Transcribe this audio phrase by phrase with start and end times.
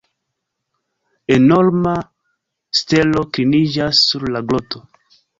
[1.35, 1.91] Enorma
[2.79, 4.83] stelo kliniĝas sur la groto.